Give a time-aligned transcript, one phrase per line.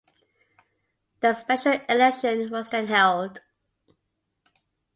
[1.21, 3.37] A special election was then held.